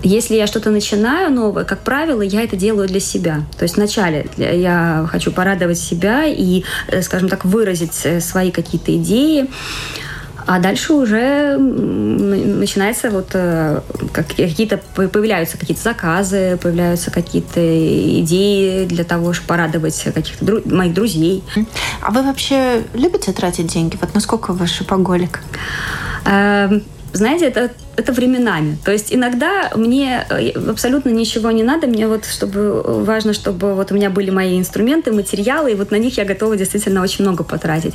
[0.02, 3.42] Если я что-то начинаю новое, как правило, я это делаю для себя.
[3.58, 8.94] То есть вначале я хочу порадовать себя и, э, скажем так, выразить э, свои какие-то
[8.96, 9.48] идеи.
[10.46, 13.80] А дальше уже начинается вот э,
[14.12, 17.60] какие-то появляются какие-то заказы, появляются какие-то
[18.20, 21.44] идеи для того, чтобы порадовать каких-то дру- моих друзей.
[22.00, 23.96] А вы вообще любите тратить деньги?
[24.00, 25.40] Вот насколько вы шопоголик?
[26.24, 28.76] Эм, знаете, это это временами.
[28.84, 33.92] То есть иногда мне э, абсолютно ничего не надо, мне вот чтобы важно, чтобы вот
[33.92, 37.44] у меня были мои инструменты, материалы, и вот на них я готова действительно очень много
[37.44, 37.94] потратить.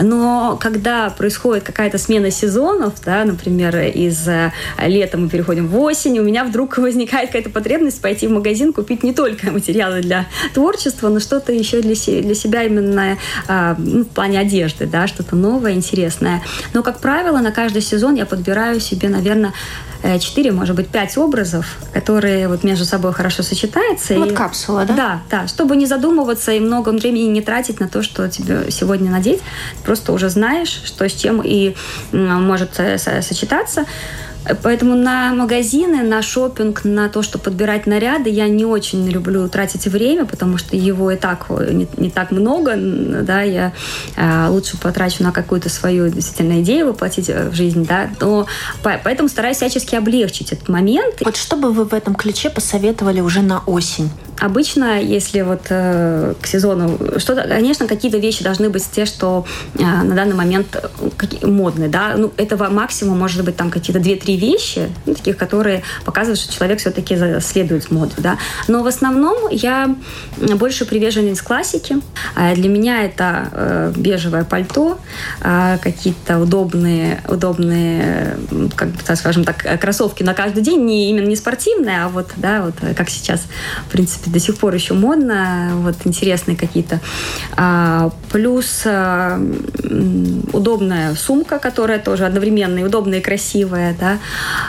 [0.00, 6.18] Но когда происходит какая-то смена сезонов, да, например, из э, лета мы переходим в осень,
[6.18, 11.08] у меня вдруг возникает какая-то потребность пойти в магазин, купить не только материалы для творчества,
[11.08, 15.72] но что-то еще для, для себя именно а, ну, в плане одежды, да, что-то новое,
[15.72, 16.42] интересное.
[16.74, 19.54] Но, как правило, на каждый сезон я подбираю себе, наверное, наверное,
[20.18, 24.14] 4, может быть, 5 образов, которые вот между собой хорошо сочетаются.
[24.14, 24.34] Вот и...
[24.34, 24.94] капсула, да?
[24.94, 29.10] Да, да, чтобы не задумываться и много времени не тратить на то, что тебе сегодня
[29.10, 29.40] надеть.
[29.84, 31.74] Просто уже знаешь, что с чем и
[32.12, 33.84] может э, сочетаться.
[34.62, 39.86] Поэтому на магазины, на шопинг, на то, чтобы подбирать наряды, я не очень люблю тратить
[39.86, 42.74] время, потому что его и так не, не так много.
[42.76, 43.72] Да, я
[44.16, 47.86] э, лучше потрачу на какую-то свою действительно идею воплотить э, в жизнь.
[47.86, 48.46] Да, но
[48.82, 51.16] поэтому стараюсь всячески облегчить этот момент.
[51.24, 54.10] Вот что бы вы в этом ключе посоветовали уже на осень?
[54.38, 59.82] Обычно, если вот э, к сезону что-то, конечно, какие-то вещи должны быть те, что э,
[59.82, 63.98] на данный момент э, модные, да, ну этого максимум может быть там какие-то
[64.36, 68.38] две-три вещи, ну, таких, которые показывают, что человек все-таки следует моде, да.
[68.68, 69.94] Но в основном я
[70.36, 71.96] больше приверженец классики.
[72.34, 74.98] А для меня это э, бежевое пальто,
[75.40, 78.38] э, какие-то удобные, удобные,
[78.74, 82.62] как так скажем так, кроссовки на каждый день, не именно не спортивные, а вот, да,
[82.62, 83.42] вот как сейчас,
[83.88, 87.00] в принципе до сих пор еще модно, вот интересные какие-то.
[87.56, 89.40] А, плюс а,
[90.52, 94.18] удобная сумка, которая тоже одновременно и удобная, и красивая, да.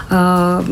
[0.09, 0.63] А,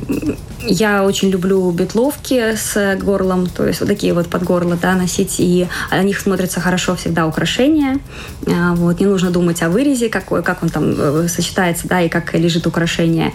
[0.62, 5.40] я очень люблю бетловки с горлом, то есть вот такие вот под горло, да, носить,
[5.40, 8.00] и о них смотрятся хорошо всегда украшения,
[8.48, 12.10] а, вот, не нужно думать о вырезе, какой, как он там э, сочетается, да, и
[12.10, 13.34] как лежит украшение,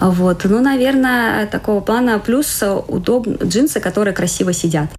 [0.00, 3.26] вот, ну, наверное, такого плана, плюс удоб...
[3.42, 4.90] джинсы, которые красиво сидят.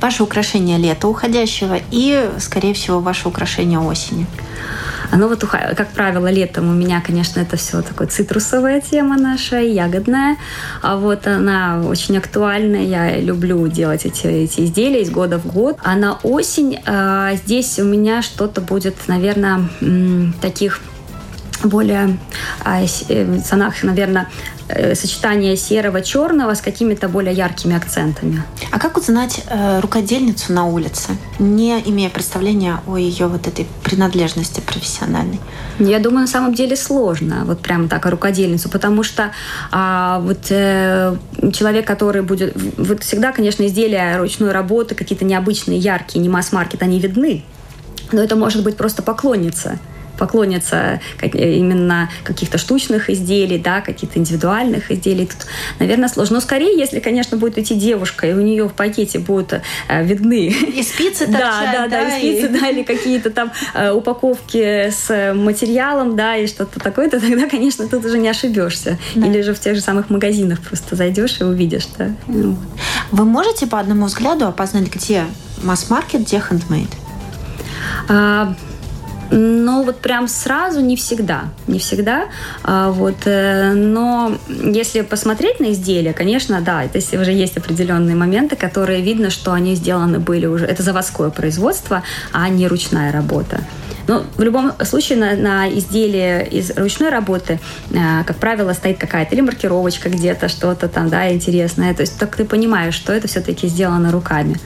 [0.00, 4.26] Ваше украшение лета уходящего и, скорее всего, ваше украшение осени.
[5.12, 10.36] Ну вот, как правило, летом у меня, конечно, это все такое цитрусовая тема наша, ягодная.
[10.82, 12.82] А вот она очень актуальная.
[12.82, 15.78] Я люблю делать эти, эти изделия из года в год.
[15.82, 19.68] А на осень а, здесь у меня что-то будет, наверное,
[20.40, 20.80] таких
[21.66, 22.18] более
[22.64, 24.28] а, э, ценах, наверное,
[24.68, 28.42] э, сочетание серого черного с какими-то более яркими акцентами.
[28.70, 34.60] А как узнать э, рукодельницу на улице, не имея представления о ее вот этой принадлежности
[34.60, 35.40] профессиональной?
[35.78, 39.32] Я думаю, на самом деле сложно, вот прямо так, о рукодельницу, потому что
[39.70, 41.16] а, вот э,
[41.52, 42.56] человек, который будет...
[42.76, 47.42] Вот всегда, конечно, изделия ручной работы, какие-то необычные, яркие, не масс-маркет, они видны.
[48.12, 49.78] Но это может быть просто поклонница
[50.18, 55.26] поклонятся именно каких-то штучных изделий, да, каких-то индивидуальных изделий.
[55.26, 55.46] Тут,
[55.78, 56.34] наверное, сложно.
[56.34, 60.48] Но скорее, если, конечно, будет идти девушка, и у нее в пакете будут э, видны...
[60.48, 65.34] И спицы торчат, да, да, да, и спицы, да, или какие-то там э, упаковки с
[65.34, 68.98] материалом, да, и что-то такое, то тогда, конечно, тут уже не ошибешься.
[69.14, 69.26] Да.
[69.26, 72.10] Или же в тех же самых магазинах просто зайдешь и увидишь, да.
[72.26, 75.24] Вы можете по одному взгляду опознать, где
[75.62, 76.88] масс-маркет, где хендмейд?
[78.08, 78.54] А,
[79.34, 82.26] но вот прям сразу не всегда, не всегда.
[82.62, 88.14] А, вот, э, но если посмотреть на изделия, конечно, да, то есть уже есть определенные
[88.14, 93.60] моменты, которые видно, что они сделаны были уже, это заводское производство, а не ручная работа.
[94.06, 99.34] Но в любом случае на, на изделие из ручной работы, э, как правило, стоит какая-то
[99.34, 101.94] или маркировочка где-то, что-то там, да, интересное.
[101.94, 104.56] То есть так ты понимаешь, что это все-таки сделано руками.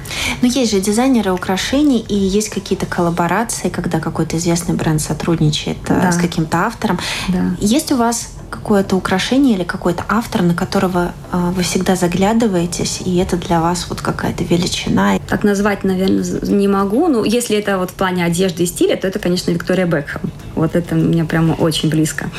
[0.42, 6.00] Но есть же дизайнеры украшений, и есть какие-то коллаборации, когда какой-то известный бренд сотрудничает э,
[6.00, 6.12] да.
[6.12, 6.98] с каким-то автором.
[7.28, 7.56] Да.
[7.60, 13.16] Есть у вас какое-то украшение или какой-то автор, на которого э, вы всегда заглядываетесь, и
[13.18, 15.18] это для вас вот какая-то величина?
[15.28, 17.08] Так назвать, наверное, не могу.
[17.08, 20.22] Ну, если это вот в плане одежды и стиля, то это, конечно, Виктория Бекхэм.
[20.54, 22.30] Вот это мне прямо очень близко.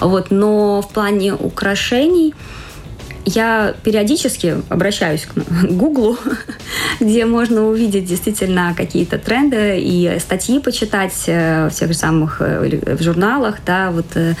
[0.00, 2.34] Вот, но в плане украшений
[3.24, 6.18] я периодически обращаюсь к Гуглу,
[7.00, 12.96] где можно увидеть действительно какие-то тренды и статьи почитать э, в тех же самых э,
[12.96, 14.34] в журналах, да, вот э,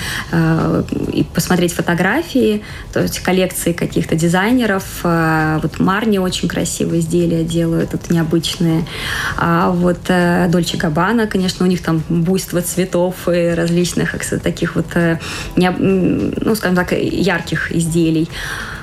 [1.12, 2.62] и посмотреть фотографии,
[2.92, 4.84] то есть коллекции каких-то дизайнеров.
[5.02, 8.84] Вот Марни очень красивые изделия делают, тут необычные.
[9.36, 9.98] А вот
[10.50, 14.86] Дольче Габбана, конечно, у них там буйство цветов и различных таких вот,
[15.56, 18.28] ну, скажем так, ярких изделий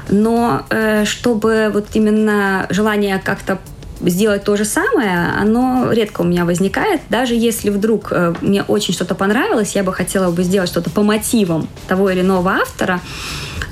[0.09, 3.59] но э, чтобы вот именно желание как-то
[4.01, 7.01] сделать то же самое, оно редко у меня возникает.
[7.09, 11.01] Даже если вдруг э, мне очень что-то понравилось, я бы хотела бы сделать что-то по
[11.01, 12.99] мотивам того или иного автора,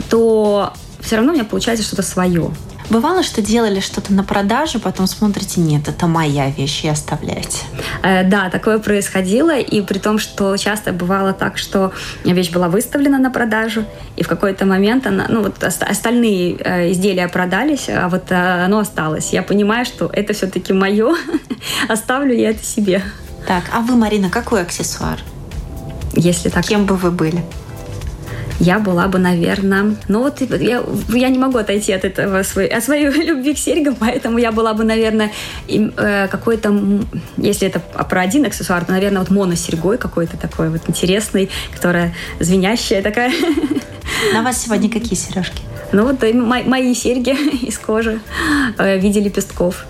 [0.09, 2.51] то все равно у меня получается что-то свое.
[2.89, 7.59] Бывало, что делали что-то на продажу, потом смотрите, нет, это моя вещь, и оставляете.
[8.03, 11.91] Э, да, такое происходило, и при том, что часто бывало так, что
[12.23, 17.27] вещь была выставлена на продажу, и в какой-то момент она, ну вот остальные э, изделия
[17.27, 19.33] продались, а вот э, оно осталось.
[19.33, 21.15] Я понимаю, что это все-таки мое,
[21.89, 23.01] оставлю я это себе.
[23.47, 25.19] Так, а вы, Марина, какой аксессуар?
[26.13, 26.65] Если так.
[26.65, 27.43] Кем бы вы были?
[28.59, 29.95] Я была бы, наверное...
[30.07, 33.95] Ну вот я, я не могу отойти от этого, свой, от своей любви к серьгам,
[33.95, 35.31] поэтому я была бы, наверное,
[35.67, 37.01] э, какой-то...
[37.37, 43.01] Если это про один аксессуар, то, наверное, вот моносерьгой какой-то такой вот интересный, которая звенящая
[43.01, 43.31] такая.
[44.33, 45.61] На вас сегодня какие сережки?
[45.91, 47.31] Ну вот мои, мои серьги
[47.67, 48.19] из кожи
[48.77, 49.85] э, в виде лепестков.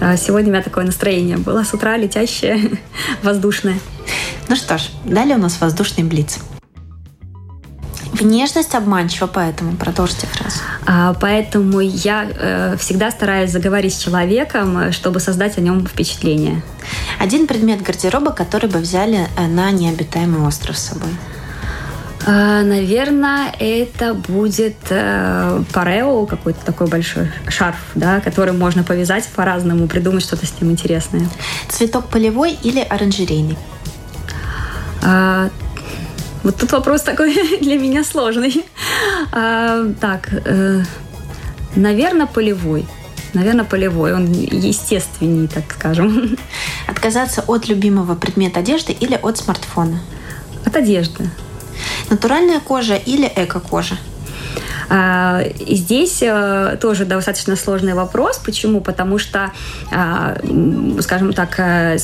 [0.00, 2.78] А сегодня у меня такое настроение было с утра летящее,
[3.22, 3.78] воздушное.
[4.48, 6.38] Ну что ж, далее у нас воздушный блиц.
[8.18, 10.56] Внешность обманчива, поэтому продолжите фразу.
[10.86, 16.62] А, поэтому я э, всегда стараюсь заговорить с человеком, э, чтобы создать о нем впечатление.
[17.20, 21.10] Один предмет гардероба, который бы взяли э, на необитаемый остров с собой.
[22.26, 29.86] А, наверное, это будет э, парео, какой-то такой большой шарф, да, который можно повязать по-разному,
[29.86, 31.28] придумать что-то с ним интересное.
[31.68, 33.56] Цветок полевой или оранжерейный?
[35.02, 35.50] А,
[36.42, 38.64] вот тут вопрос такой для меня сложный.
[39.32, 40.82] А, так, э,
[41.76, 42.86] наверное, полевой.
[43.34, 44.14] Наверное, полевой.
[44.14, 46.38] Он естественней, так скажем.
[46.86, 50.00] Отказаться от любимого предмета одежды или от смартфона?
[50.64, 51.30] От одежды.
[52.10, 53.96] Натуральная кожа или эко-кожа?
[54.88, 58.38] А, и здесь э, тоже достаточно сложный вопрос.
[58.38, 58.80] Почему?
[58.80, 59.52] Потому что,
[59.92, 60.36] а,
[61.00, 61.98] скажем так, э,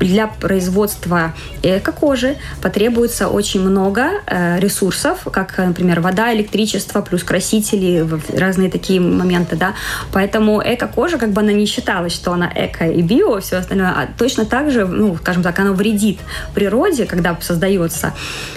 [0.00, 8.70] для производства эко-кожи потребуется очень много э, ресурсов, как, например, вода, электричество, плюс красители, разные
[8.70, 9.74] такие моменты, да.
[10.12, 14.08] Поэтому эко-кожа, как бы она не считалась, что она эко и био, все остальное, а
[14.18, 16.18] точно так же, ну, скажем так, она вредит
[16.54, 18.14] природе, когда создается,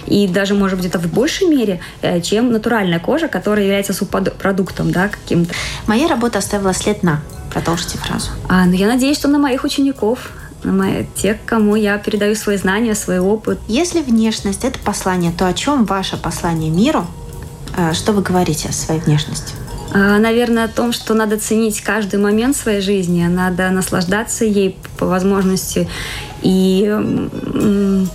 [0.08, 1.82] и даже, может быть, это в большей мере,
[2.24, 5.54] чем натуральная кожа, которая является субпродуктом, да, каким-то.
[5.86, 7.20] Моя работа оставила след на.
[7.52, 8.30] Продолжите фразу.
[8.48, 10.32] А, ну, я надеюсь, что на моих учеников
[10.64, 13.60] на мои, те, кому я передаю свои знания, свой опыт.
[13.68, 17.06] Если внешность– это послание, то о чем ваше послание миру?
[17.76, 19.56] Э, что вы говорите о своей внешности?
[19.92, 25.06] А, наверное, о том, что надо ценить каждый момент своей жизни, надо наслаждаться ей по
[25.06, 25.88] возможности
[26.44, 26.86] и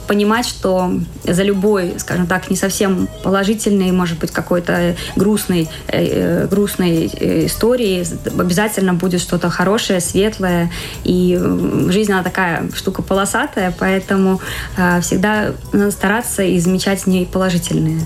[0.07, 0.93] понимать, что
[1.25, 8.05] за любой, скажем так, не совсем положительной, может быть, какой-то грустной, э, грустной э, историей
[8.39, 10.71] обязательно будет что-то хорошее, светлое.
[11.05, 11.41] И
[11.89, 14.41] жизнь, она такая штука полосатая, поэтому
[14.77, 18.01] э, всегда надо стараться и замечать в ней положительные.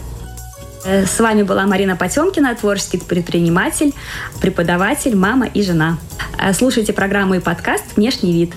[0.85, 3.95] С вами была Марина Потемкина, творческий предприниматель,
[4.41, 5.99] преподаватель, мама и жена.
[6.55, 8.53] Слушайте программу и подкаст «Внешний вид».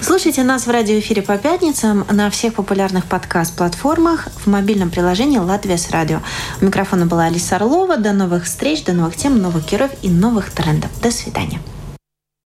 [0.00, 5.90] Слушайте нас в радиоэфире по пятницам на всех популярных подкаст-платформах в мобильном приложении «Латвия с
[5.90, 6.18] радио».
[6.60, 7.98] У микрофона была Алиса Орлова.
[7.98, 10.90] До новых встреч, до новых тем, новых героев и новых трендов.
[11.00, 11.60] До свидания.